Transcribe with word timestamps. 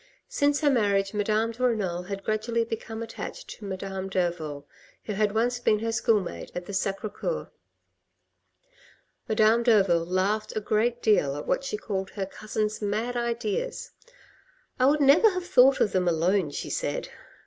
Since 0.29 0.61
her 0.61 0.71
marriage, 0.71 1.13
Madame 1.13 1.51
de 1.51 1.61
Renal 1.61 2.01
had 2.05 2.23
gradually 2.23 2.63
become 2.65 3.03
attached 3.03 3.49
to 3.51 3.65
Madame 3.65 4.09
Derville, 4.09 4.65
who 5.03 5.13
had 5.13 5.35
once 5.35 5.59
been 5.59 5.77
her 5.77 5.91
school 5.91 6.19
mate 6.19 6.49
at 6.55 6.65
the 6.65 6.73
Sacr 6.73 7.07
Coeur. 7.07 7.51
Madame 9.29 9.61
Derville 9.61 10.03
laughed 10.03 10.55
a 10.55 10.59
great 10.59 11.03
deal 11.03 11.35
at 11.35 11.45
what 11.45 11.63
she 11.63 11.77
called 11.77 12.09
her 12.09 12.25
cousin's 12.25 12.81
mad 12.81 13.15
ideas:" 13.15 13.91
I 14.79 14.87
would 14.87 15.01
never 15.01 15.29
have 15.29 15.45
thought 15.45 15.79
of 15.79 15.91
them 15.91 16.07
alone," 16.07 16.49
she 16.49 16.71
said. 16.71 17.09